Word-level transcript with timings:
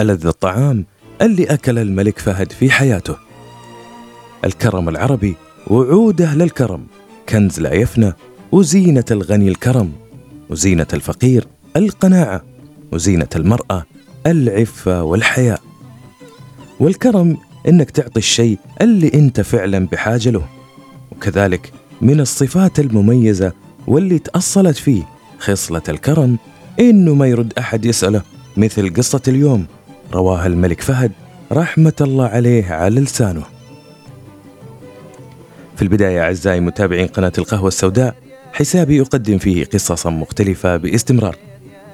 ألذ 0.00 0.26
الطعام 0.26 0.84
اللي 1.22 1.44
أكل 1.44 1.78
الملك 1.78 2.18
فهد 2.18 2.52
في 2.52 2.70
حياته. 2.70 3.16
الكرم 4.44 4.88
العربي 4.88 5.34
وعوده 5.66 6.34
للكرم 6.34 6.86
كنز 7.28 7.60
لا 7.60 7.74
يفنى 7.74 8.12
وزينة 8.52 9.04
الغني 9.10 9.48
الكرم 9.48 9.92
وزينة 10.50 10.86
الفقير 10.92 11.46
القناعة 11.76 12.42
وزينة 12.92 13.28
المرأة 13.36 13.84
العفة 14.26 15.02
والحياء. 15.02 15.60
والكرم 16.80 17.36
إنك 17.68 17.90
تعطي 17.90 18.18
الشيء 18.18 18.58
اللي 18.82 19.10
أنت 19.14 19.40
فعلا 19.40 19.86
بحاجة 19.86 20.30
له 20.30 20.44
وكذلك 21.12 21.72
من 22.00 22.20
الصفات 22.20 22.80
المميزة 22.80 23.52
واللي 23.86 24.18
تأصلت 24.18 24.76
فيه 24.76 25.02
خصلة 25.38 25.82
الكرم 25.88 26.38
إنه 26.80 27.14
ما 27.14 27.26
يرد 27.26 27.52
أحد 27.58 27.84
يسأله 27.84 28.22
مثل 28.56 28.94
قصة 28.94 29.22
اليوم. 29.28 29.66
رواها 30.14 30.46
الملك 30.46 30.80
فهد 30.80 31.12
رحمة 31.52 31.92
الله 32.00 32.26
عليه 32.26 32.72
على 32.72 33.00
لسانه. 33.00 33.42
في 35.76 35.82
البداية 35.82 36.22
أعزائي 36.22 36.60
متابعين 36.60 37.06
قناة 37.06 37.32
القهوة 37.38 37.68
السوداء 37.68 38.14
حسابي 38.52 38.96
يقدم 38.96 39.38
فيه 39.38 39.64
قصصا 39.64 40.10
مختلفة 40.10 40.76
باستمرار. 40.76 41.36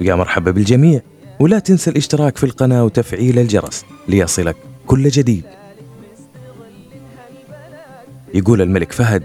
ويا 0.01 0.15
مرحبا 0.15 0.51
بالجميع 0.51 1.01
ولا 1.41 1.59
تنسى 1.59 1.91
الاشتراك 1.91 2.37
في 2.37 2.45
القناة 2.45 2.85
وتفعيل 2.85 3.39
الجرس 3.39 3.85
ليصلك 4.09 4.57
كل 4.87 5.09
جديد. 5.09 5.45
يقول 8.35 8.63
الملك 8.63 8.93
فهد 8.93 9.23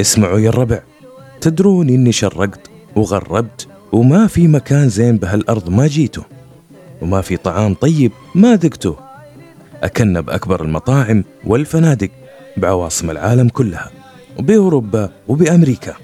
اسمعوا 0.00 0.38
يا 0.38 0.48
الربع 0.48 0.80
تدرون 1.40 1.88
إني 1.88 2.12
شرقت 2.12 2.60
وغربت 2.96 3.68
وما 3.92 4.26
في 4.26 4.48
مكان 4.48 4.88
زين 4.88 5.16
بهالأرض 5.16 5.70
ما 5.70 5.86
جيته. 5.86 6.37
وما 7.02 7.20
في 7.20 7.36
طعام 7.36 7.74
طيب 7.74 8.12
ما 8.34 8.56
ذقته. 8.56 8.96
أكلنا 9.82 10.20
بأكبر 10.20 10.62
المطاعم 10.62 11.24
والفنادق 11.44 12.10
بعواصم 12.56 13.10
العالم 13.10 13.48
كلها 13.48 13.90
وبأوروبا 14.38 15.10
وبأمريكا. 15.28 15.94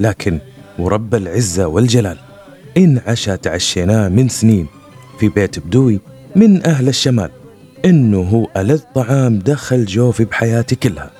لكن 0.00 0.38
ورب 0.78 1.14
العزة 1.14 1.66
والجلال 1.66 2.18
إن 2.76 3.00
عشا 3.06 3.36
تعشيناه 3.36 4.08
من 4.08 4.28
سنين 4.28 4.66
في 5.20 5.28
بيت 5.28 5.58
بدوي 5.58 6.00
من 6.36 6.66
أهل 6.66 6.88
الشمال 6.88 7.30
إنه 7.84 8.20
هو 8.20 8.48
ألذ 8.56 8.80
طعام 8.94 9.38
دخل 9.38 9.84
جوفي 9.84 10.24
بحياتي 10.24 10.76
كلها. 10.76 11.10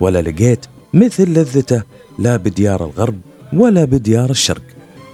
ولا 0.00 0.22
لقيت 0.22 0.66
مثل 0.94 1.30
لذته 1.30 1.82
لا 2.18 2.36
بديار 2.36 2.84
الغرب 2.84 3.20
ولا 3.52 3.84
بديار 3.84 4.30
الشرق. 4.30 4.62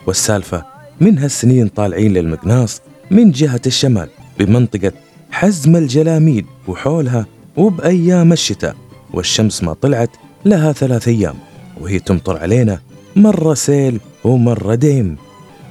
والسالفة 0.06 0.64
من 1.00 1.18
هالسنين 1.18 1.68
طالعين 1.68 2.12
للمقناص 2.12 2.80
من 3.10 3.30
جهة 3.30 3.60
الشمال 3.66 4.08
بمنطقة 4.38 4.92
حزم 5.30 5.77
الجلاميد 5.77 6.47
وحولها 6.69 7.27
وبأيام 7.56 8.33
الشتاء 8.33 8.77
والشمس 9.12 9.62
ما 9.62 9.72
طلعت 9.72 10.11
لها 10.44 10.72
ثلاث 10.72 11.08
أيام 11.08 11.34
وهي 11.80 11.98
تمطر 11.98 12.38
علينا 12.38 12.80
مرة 13.16 13.55
سيل 13.55 14.00
ومرة 14.24 14.74
ديم. 14.74 15.16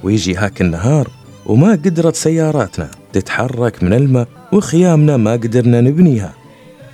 ويجي 0.02 0.34
هاك 0.36 0.60
النهار 0.60 1.08
وما 1.46 1.70
قدرت 1.70 2.16
سياراتنا 2.16 2.90
تتحرك 3.12 3.82
من 3.82 3.92
الماء 3.92 4.28
وخيامنا 4.52 5.16
ما 5.16 5.32
قدرنا 5.32 5.80
نبنيها. 5.80 6.32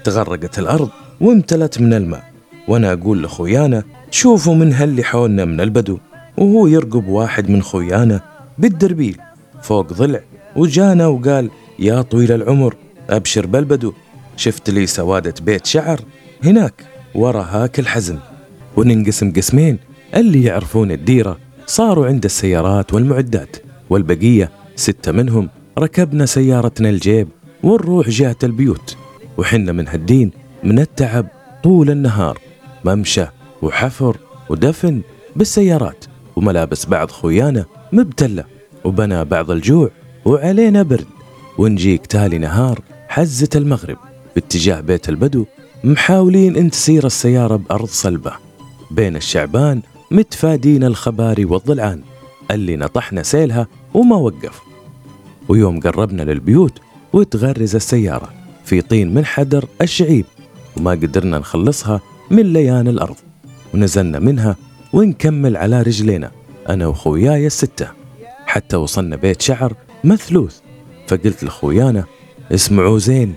تغرقت 0.05 0.59
الأرض 0.59 0.89
وامتلت 1.21 1.81
من 1.81 1.95
الماء. 1.95 2.31
وأنا 2.69 2.93
أقول 2.93 3.23
لخويانا 3.23 3.83
شوفوا 4.11 4.55
من 4.55 4.73
هاللي 4.73 5.05
حولنا 5.05 5.45
من 5.45 5.61
البدو 5.61 5.99
وهو 6.37 6.67
يرقب 6.67 7.09
واحد 7.09 7.51
من 7.51 7.63
خويانا 7.63 8.21
بالدربيل 8.59 9.19
فوق 9.63 9.93
ضلع 9.93 10.21
وجانا 10.57 11.07
وقال 11.07 11.51
يا 11.79 12.03
طويل 12.03 12.33
العمر 12.33 12.75
أبشر 13.11 13.47
بالبدو 13.47 13.93
شفت 14.37 14.71
لي 14.71 14.87
سوادة 14.87 15.35
بيت 15.43 15.67
شعر 15.67 16.01
هناك 16.45 16.85
ورا 17.15 17.43
هاك 17.43 17.79
الحزم 17.79 18.19
وننقسم 18.77 19.33
قسمين 19.33 19.79
اللي 20.15 20.45
يعرفون 20.45 20.93
الديرة. 20.93 21.39
صاروا 21.67 22.07
عند 22.07 22.25
السيارات 22.25 22.95
والمعدات 22.95 23.57
والبقية 23.91 24.51
ستة 24.77 25.13
منهم 25.13 25.49
ركبنا 25.79 26.27
سيارتنا 26.27 26.91
الجيب 26.91 27.29
ونروح 27.63 28.09
جهة 28.09 28.37
البيوت. 28.43 28.97
وحنا 29.39 29.73
من 29.73 29.89
هالدين 29.89 30.31
من 30.65 30.79
التعب 30.79 31.27
طول 31.63 31.91
النهار. 31.91 32.39
ممشى 32.85 33.27
وحفر 33.63 34.17
ودفن 34.49 35.03
بالسيارات. 35.37 36.05
وملابس 36.37 36.87
بعض 36.87 37.11
خويانا 37.11 37.65
مبتلة 37.93 38.45
وبنى 38.85 39.25
بعض 39.25 39.51
الجوع 39.51 39.91
وعلينا 40.25 40.83
برد. 40.83 41.07
ونجيك 41.59 42.07
تالي 42.07 42.39
نهار 42.39 42.81
حزة 43.09 43.49
المغرب. 43.55 43.97
باتجاه 44.35 44.81
بيت 44.81 45.09
البدو 45.09 45.45
محاولين 45.85 46.57
ان 46.57 46.71
تسير 46.71 47.07
السيارة 47.07 47.57
بأرض 47.57 47.89
صلبة. 47.89 48.33
بين 48.91 49.17
الشعبان 49.17 49.83
متفادين 50.11 50.85
الخباري 50.85 51.45
والضلعان. 51.45 52.03
اللي 52.51 52.77
نطحنا 52.77 53.23
سيلها 53.23 53.67
وما 53.95 54.17
وقف. 54.17 54.61
ويوم 55.49 55.81
قربنا 55.81 56.23
للبيوت 56.23 56.79
وتغرز 57.13 57.75
السيارة. 57.75 58.33
في 58.65 58.81
طين 58.81 59.15
من 59.15 59.25
حدر 59.25 59.65
الشعيب. 59.83 60.25
وما 60.77 60.91
قدرنا 60.91 61.39
نخلصها 61.39 62.01
من 62.31 62.53
ليان 62.53 62.89
الأرض. 62.89 63.17
ونزلنا 63.75 64.19
منها 64.19 64.57
ونكمل 64.93 65.57
على 65.57 65.83
رجلينا. 65.83 66.31
أنا 66.69 66.87
وخوياي 66.87 67.47
الستة. 67.47 67.89
حتى 68.47 68.77
وصلنا 68.77 69.17
بيت 69.17 69.43
شعر 69.43 69.75
مثلوث. 70.05 70.59
فقلت 71.07 71.45
لخويانا 71.45 72.05
اسمعوا 72.53 72.99
زين 72.99 73.35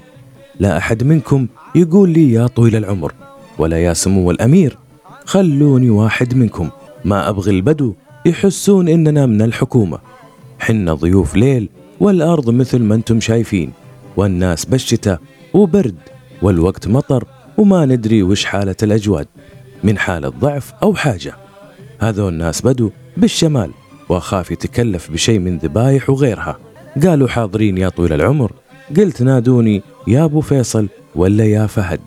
لا 0.59 0.77
أحد 0.77 1.03
منكم 1.03 1.47
يقول 1.75 2.09
لي 2.09 2.33
يا 2.33 2.47
طويل 2.47 2.75
العمر 2.75 3.13
ولا 3.57 3.77
يا 3.77 3.93
سمو 3.93 4.31
الأمير. 4.31 4.77
خلوني 5.25 5.89
واحد 5.89 6.35
منكم 6.35 6.69
ما 7.05 7.29
أبغي 7.29 7.51
البدو 7.51 7.93
يحسون 8.25 8.87
إننا 8.87 9.25
من 9.25 9.41
الحكومة. 9.41 9.99
حنا 10.59 10.93
ضيوف 10.93 11.35
ليل 11.35 11.69
والأرض 11.99 12.49
مثل 12.49 12.79
ما 12.79 12.95
أنتم 12.95 13.19
شايفين 13.19 13.71
والناس 14.17 14.65
بالشتاء 14.65 15.19
وبرد 15.53 15.95
والوقت 16.41 16.87
مطر 16.87 17.23
وما 17.57 17.85
ندري 17.85 18.23
وش 18.23 18.45
حالة 18.45 18.75
الأجواد 18.83 19.27
من 19.83 19.97
حالة 19.97 20.29
ضعف 20.29 20.73
أو 20.83 20.95
حاجة. 20.95 21.35
هذول 21.99 22.33
الناس 22.33 22.61
بدو 22.61 22.91
بالشمال 23.17 23.71
وأخاف 24.09 24.51
يتكلف 24.51 25.11
بشيء 25.11 25.39
من 25.39 25.57
ذبايح 25.57 26.09
وغيرها. 26.09 26.57
قالوا 27.03 27.27
حاضرين 27.27 27.77
يا 27.77 27.89
طويل 27.89 28.13
العمر. 28.13 28.51
قلت 28.97 29.21
نادوني 29.21 29.81
يا 30.07 30.23
أبو 30.25 30.41
فيصل 30.41 30.87
ولا 31.15 31.45
يا 31.45 31.67
فهد. 31.67 31.99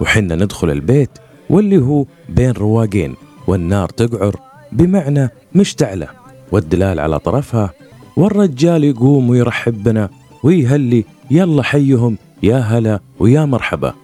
وحنا 0.00 0.34
ندخل 0.34 0.70
البيت 0.70 1.10
واللي 1.50 1.78
هو 1.78 2.04
بين 2.28 2.50
رواقين 2.50 3.14
والنار 3.46 3.88
تقعر 3.88 4.36
بمعنى 4.72 5.30
مشتعلة. 5.54 6.08
والدلال 6.52 7.00
على 7.00 7.18
طرفها 7.18 7.72
والرجال 8.16 8.84
يقوم 8.84 9.30
ويرحب 9.30 9.82
بنا 9.82 10.10
ويهلي 10.42 11.04
يلا 11.30 11.62
حيهم 11.62 12.18
يا 12.42 12.58
هلا 12.58 13.00
ويا 13.18 13.44
مرحبا. 13.44 13.94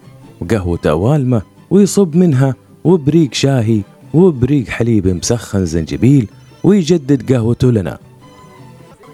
وقهوة 0.41 0.81
أوالمة 0.87 1.43
ويصب 1.71 2.17
منها 2.17 2.55
وبريق 2.85 3.35
شاهي 3.35 3.81
وبريق 4.15 4.69
حليب 4.69 5.09
مسخن 5.09 5.67
زنجبيل 5.67 6.29
ويجدد 6.65 7.33
قهوته 7.33 7.71
لنا. 7.73 7.99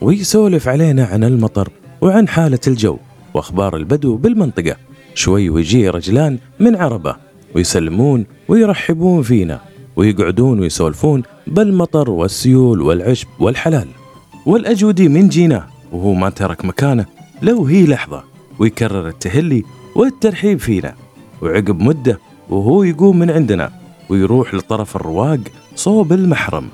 ويسولف 0.00 0.68
علينا 0.68 1.04
عن 1.04 1.24
المطر 1.24 1.68
وعن 2.00 2.28
حالة 2.28 2.60
الجو 2.66 2.96
وأخبار 3.34 3.76
البدو 3.76 4.16
بالمنطقة. 4.16 4.76
شوي 5.14 5.50
ويجي 5.50 5.88
رجلان 5.88 6.38
من 6.60 6.76
عربة 6.76 7.16
ويسلمون 7.54 8.26
ويرحبون 8.48 9.22
فينا 9.22 9.60
ويقعدون 9.96 10.60
ويسولفون 10.60 11.22
بالمطر 11.46 12.10
والسيول 12.10 12.82
والعشب 12.82 13.28
والحلال. 13.40 13.88
والأجودي 14.46 15.08
من 15.08 15.28
جينا 15.28 15.66
وهو 15.92 16.14
ما 16.14 16.30
ترك 16.30 16.64
مكانه 16.64 17.06
لو 17.42 17.64
هي 17.64 17.86
لحظة 17.86 18.24
ويكرر 18.58 19.08
التهلي 19.08 19.62
والترحيب 19.94 20.58
فينا. 20.58 20.94
وعقب 21.42 21.80
مدة 21.80 22.18
وهو 22.50 22.82
يقوم 22.82 23.18
من 23.18 23.30
عندنا 23.30 23.72
ويروح 24.08 24.54
لطرف 24.54 24.96
الرواق 24.96 25.40
صوب 25.76 26.12
المحرم. 26.12 26.68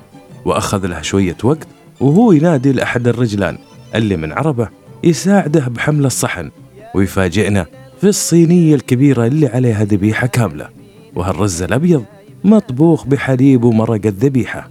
وأخذ 0.45 0.87
له 0.87 1.01
شوية 1.01 1.37
وقت 1.43 1.67
وهو 1.99 2.31
ينادي 2.31 2.71
لأحد 2.71 3.07
الرجلان 3.07 3.57
اللي 3.95 4.17
من 4.17 4.31
عربة 4.31 4.69
يساعده 5.03 5.67
بحمل 5.67 6.05
الصحن. 6.05 6.51
ويفاجئنا 6.95 7.65
في 8.01 8.07
الصينية 8.07 8.75
الكبيرة 8.75 9.25
اللي 9.25 9.47
عليها 9.47 9.83
ذبيحة 9.83 10.27
كاملة. 10.27 10.69
وهالرز 11.15 11.61
الأبيض 11.61 12.03
مطبوخ 12.43 13.05
بحليب 13.05 13.63
ومرق 13.63 14.05
الذبيحة. 14.05 14.69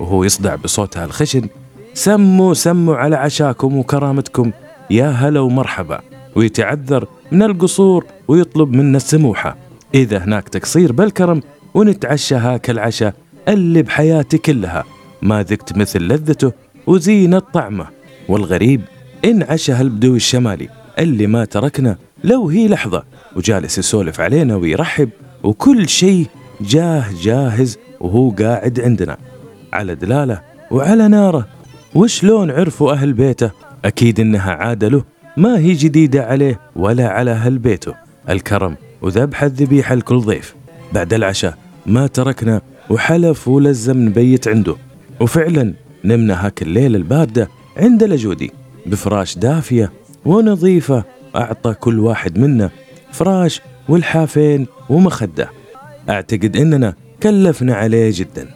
وهو 0.00 0.24
يصدع 0.24 0.54
بصوتها 0.54 1.04
الخشن 1.04 1.48
سموا 1.94 2.54
سموا 2.54 2.96
على 2.96 3.16
عشاكم 3.16 3.76
وكرامتكم 3.76 4.52
يا 4.90 5.10
هلا 5.10 5.40
ومرحبا. 5.40 6.00
ويتعذر 6.36 7.08
من 7.32 7.42
القصور 7.42 8.04
ويطلب 8.28 8.72
منا 8.72 8.96
السموحة. 8.96 9.56
إذا 9.94 10.18
هناك 10.18 10.48
تقصير 10.48 10.92
بالكرم 10.92 11.42
ونتعشى 11.74 12.34
هاك 12.34 12.70
العشاء 12.70 13.14
اللي 13.48 13.82
بحياتي 13.82 14.38
كلها. 14.38 14.84
ما 15.22 15.42
ذقت 15.42 15.76
مثل 15.76 16.00
لذته 16.00 16.52
وزينة 16.86 17.38
طعمه. 17.38 17.86
والغريب 18.28 18.80
انعشى 19.24 19.72
هالبدوي 19.72 20.16
الشمالي 20.16 20.68
اللي 20.98 21.26
ما 21.26 21.44
تركنا 21.44 21.96
لو 22.24 22.48
هي 22.48 22.68
لحظة 22.68 23.04
وجالس 23.36 23.78
يسولف 23.78 24.20
علينا 24.20 24.56
ويرحب 24.56 25.10
وكل 25.42 25.88
شيء 25.88 26.26
جاه 26.60 27.04
جاهز 27.22 27.78
وهو 28.00 28.30
قاعد 28.30 28.80
عندنا. 28.80 29.16
على 29.72 29.94
دلاله 29.94 30.40
وعلى 30.70 31.08
ناره. 31.08 31.46
وشلون 31.94 32.50
عرفوا 32.50 32.92
أهل 32.92 33.12
بيته؟ 33.12 33.50
أكيد 33.84 34.20
إنها 34.20 34.52
عادة 34.52 34.88
له 34.88 35.04
ما 35.36 35.58
هي 35.58 35.72
جديدة 35.72 36.24
عليه 36.24 36.60
ولا 36.76 37.08
على 37.08 37.30
أهل 37.30 37.58
بيته 37.58 37.94
الكرم 38.28 38.76
وذبح 39.02 39.42
الذبيحة 39.42 39.94
لكل 39.94 40.18
ضيف. 40.18 40.54
بعد 40.92 41.12
العشاء 41.12 41.58
ما 41.86 42.06
تركنا 42.06 42.60
وحلف 42.90 43.48
ولزم 43.48 43.98
نبيت 43.98 44.48
عنده. 44.48 44.76
وفعلا 45.20 45.74
نمنا 46.04 46.46
هاك 46.46 46.62
الليلة 46.62 46.96
الباردة 46.98 47.48
عند 47.76 48.04
لجودي 48.04 48.50
بفراش 48.86 49.38
دافية 49.38 49.92
ونظيفة 50.24 51.04
أعطى 51.36 51.74
كل 51.74 51.98
واحد 52.00 52.38
منا 52.38 52.70
فراش 53.12 53.60
والحافين 53.88 54.66
ومخدة. 54.88 55.50
أعتقد 56.08 56.56
إننا 56.56 56.94
كلفنا 57.22 57.74
عليه 57.74 58.10
جدا. 58.14 58.48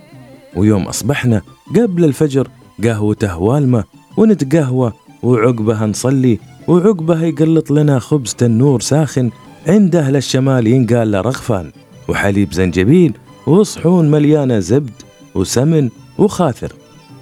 ويوم 0.56 0.82
أصبحنا 0.82 1.42
قبل 1.76 2.04
الفجر 2.04 2.48
قهوته 2.84 3.38
والمة 3.38 3.84
ونتقهوى 4.16 4.92
وعقبها 5.22 5.86
نصلي 5.86 6.38
وعقبها 6.68 7.24
يقلط 7.24 7.70
لنا 7.70 7.98
خبز 7.98 8.34
تنور 8.34 8.80
ساخن 8.80 9.30
عند 9.66 9.96
أهل 9.96 10.16
الشمال 10.16 10.66
ينقال 10.66 11.10
له 11.10 11.20
رغفان 11.20 11.70
وحليب 12.08 12.52
زنجبيل 12.52 13.12
وصحون 13.46 14.10
مليانة 14.10 14.58
زبد 14.58 14.92
وسمن 15.34 15.90
وخاثر 16.20 16.72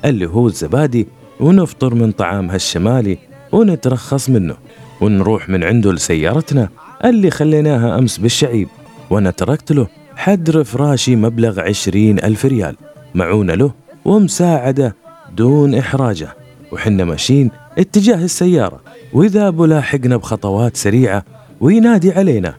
اللي 0.04 0.26
هو 0.26 0.46
الزبادي 0.46 1.06
ونفطر 1.40 1.94
من 1.94 2.12
طعام 2.12 2.50
هالشمالي 2.50 3.18
ونترخص 3.52 4.30
منه 4.30 4.56
ونروح 5.00 5.48
من 5.48 5.64
عنده 5.64 5.92
لسيارتنا 5.92 6.68
اللي 7.04 7.30
خليناها 7.30 7.98
أمس 7.98 8.18
بالشعيب 8.18 8.68
وأنا 9.10 9.30
تركت 9.30 9.72
له 9.72 9.86
حدر 10.16 10.64
فراشي 10.64 11.16
مبلغ 11.16 11.60
عشرين 11.60 12.18
ألف 12.18 12.46
ريال 12.46 12.76
معونة 13.14 13.54
له 13.54 13.72
ومساعدة 14.04 14.96
دون 15.36 15.74
إحراجه 15.74 16.28
وحنا 16.72 17.04
ماشيين 17.04 17.50
اتجاه 17.78 18.24
السيارة 18.24 18.80
وإذا 19.12 19.48
أبو 19.48 19.64
لاحقنا 19.64 20.16
بخطوات 20.16 20.76
سريعة 20.76 21.24
وينادي 21.60 22.12
علينا. 22.12 22.54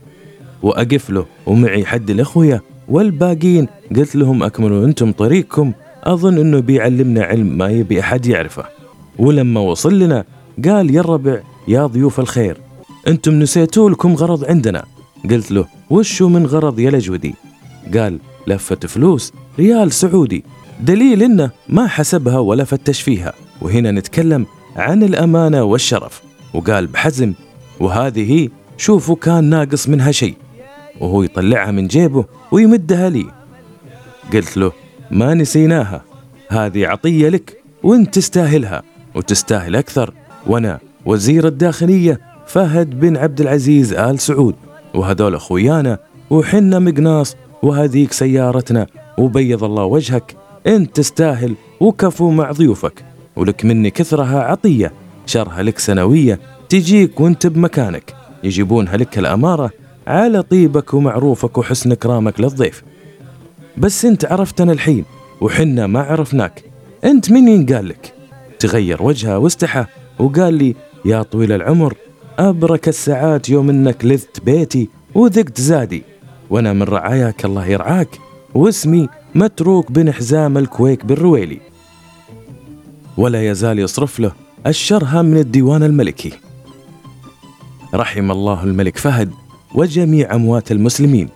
وأقف 0.63 1.09
له 1.09 1.25
ومعي 1.45 1.85
حد 1.85 2.09
الأخوية 2.09 2.63
والباقين 2.87 3.67
قلت 3.95 4.15
لهم 4.15 4.43
أكملوا 4.43 4.85
أنتم 4.85 5.11
طريقكم 5.11 5.73
أظن 6.03 6.37
أنه 6.37 6.59
بيعلمنا 6.59 7.23
علم 7.23 7.57
ما 7.57 7.69
يبي 7.69 7.99
أحد 7.99 8.25
يعرفه. 8.25 8.65
ولما 9.17 9.59
وصل 9.59 9.99
لنا 9.99 10.23
قال 10.65 10.95
يا 10.95 10.99
الربع 10.99 11.39
يا 11.67 11.85
ضيوف 11.85 12.19
الخير 12.19 12.57
أنتم 13.07 13.39
نسيتوا 13.39 13.89
لكم 13.89 14.15
غرض 14.15 14.45
عندنا. 14.45 14.85
قلت 15.29 15.51
له 15.51 15.65
وشو 15.89 16.29
من 16.29 16.45
غرض 16.45 16.79
يا 16.79 16.91
لجودي؟ 16.91 17.35
قال 17.93 18.19
لفة 18.47 18.75
فلوس 18.75 19.33
ريال 19.59 19.91
سعودي 19.91 20.43
دليل 20.81 21.23
إنه 21.23 21.51
ما 21.69 21.87
حسبها 21.87 22.39
ولا 22.39 22.63
فتش 22.63 23.01
فيها. 23.01 23.33
وهنا 23.61 23.91
نتكلم 23.91 24.45
عن 24.75 25.03
الأمانة 25.03 25.63
والشرف. 25.63 26.21
وقال 26.53 26.87
بحزم 26.87 27.33
وهذه 27.79 28.49
شوفوا 28.77 29.15
كان 29.15 29.43
ناقص 29.43 29.89
منها 29.89 30.11
شيء. 30.11 30.35
وهو 30.99 31.23
يطلعها 31.23 31.71
من 31.71 31.87
جيبه 31.87 32.25
ويمدها 32.51 33.09
لي. 33.09 33.25
قلت 34.33 34.57
له 34.57 34.71
ما 35.11 35.33
نسيناها. 35.33 36.01
هذه 36.49 36.87
عطية 36.87 37.29
لك 37.29 37.61
وانت 37.83 38.15
تستاهلها 38.15 38.83
وتستاهل 39.15 39.75
أكثر. 39.75 40.13
وأنا 40.47 40.79
وزير 41.05 41.47
الداخلية 41.47 42.19
فهد 42.47 42.99
بن 42.99 43.17
عبد 43.17 43.41
العزيز 43.41 43.93
آل 43.93 44.19
سعود 44.19 44.55
وهذول 44.95 45.35
أخويانا 45.35 45.97
وحنا 46.29 46.79
مقناص 46.79 47.35
وهذيك 47.63 48.11
سيارتنا 48.13 48.87
وبيض 49.17 49.63
الله 49.63 49.83
وجهك. 49.83 50.35
انت 50.67 50.95
تستاهل 50.95 51.55
وكفو 51.79 52.29
مع 52.31 52.51
ضيوفك 52.51 53.03
ولك 53.35 53.65
مني 53.65 53.89
كثرها 53.89 54.39
عطية. 54.39 54.91
شرها 55.25 55.63
لك 55.63 55.79
سنوية 55.79 56.39
تجيك 56.69 57.19
وانت 57.19 57.47
بمكانك. 57.47 58.15
يجيبونها 58.43 58.97
لك 58.97 59.19
الأمارة 59.19 59.71
على 60.07 60.41
طيبك 60.41 60.93
ومعروفك 60.93 61.57
وحسن 61.57 61.93
كرامك 61.93 62.39
للضيف. 62.39 62.83
بس 63.79 64.05
انت 64.05 64.25
عرفتنا 64.25 64.71
الحين 64.71 65.05
وحنا 65.41 65.87
ما 65.87 65.99
عرفناك. 66.01 66.63
انت 67.03 67.31
من 67.31 67.47
ينقال 67.47 67.89
لك؟ 67.89 68.13
تغير 68.59 69.03
وجهه 69.03 69.37
واستحى 69.37 69.85
وقال 70.19 70.53
لي 70.53 70.75
يا 71.05 71.23
طويل 71.23 71.51
العمر 71.51 71.93
أبرك 72.39 72.87
الساعات 72.87 73.49
يوم 73.49 73.69
إنك 73.69 74.05
لذت 74.05 74.39
بيتي 74.43 74.89
وذقت 75.15 75.61
زادي. 75.61 76.03
وأنا 76.49 76.73
من 76.73 76.83
رعاياك 76.83 77.45
الله 77.45 77.65
يرعاك 77.65 78.19
واسمي 78.55 79.09
متروك 79.35 79.91
بن 79.91 80.11
حزام 80.11 80.57
الكويك 80.57 81.05
الرويلي 81.05 81.59
ولا 83.17 83.49
يزال 83.49 83.79
يصرف 83.79 84.19
له 84.19 84.31
الشرهة 84.67 85.21
من 85.21 85.37
الديوان 85.37 85.83
الملكي. 85.83 86.31
رحم 87.93 88.31
الله 88.31 88.63
الملك 88.63 88.97
فهد 88.97 89.31
وجميع 89.75 90.35
أموات 90.35 90.71
المسلمين. 90.71 91.29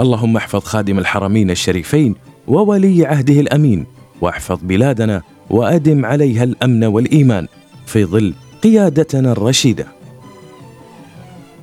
اللهم 0.00 0.36
احفظ 0.36 0.60
خادم 0.64 0.98
الحرمين 0.98 1.50
الشريفين 1.50 2.14
وولي 2.48 3.06
عهده 3.06 3.40
الأمين 3.40 3.86
واحفظ 4.20 4.58
بلادنا 4.62 5.22
وأدم 5.50 6.06
عليها 6.06 6.44
الأمن 6.44 6.84
والإيمان 6.84 7.46
في 7.86 8.04
ظل 8.04 8.34
قيادتنا 8.62 9.32
الرشيدة. 9.32 9.86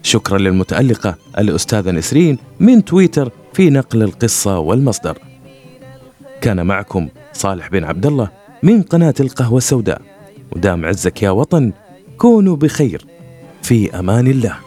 شكرا 0.03 0.37
للمتألقة 0.37 1.15
الأستاذة 1.37 1.91
نسرين 1.91 2.37
من 2.59 2.85
تويتر 2.85 3.31
في 3.53 3.69
نقل 3.69 4.03
القصة 4.03 4.59
والمصدر. 4.59 5.17
كان 6.41 6.65
معكم 6.65 7.07
صالح 7.33 7.67
بن 7.67 7.83
عبد 7.83 8.05
الله 8.05 8.29
من 8.63 8.81
قناة 8.81 9.15
القهوة 9.19 9.57
السوداء. 9.57 10.01
ودام 10.51 10.85
عزك 10.85 11.23
يا 11.23 11.29
وطن 11.29 11.73
كونوا 12.17 12.55
بخير. 12.55 13.05
في 13.61 13.99
أمان 13.99 14.27
الله. 14.27 14.66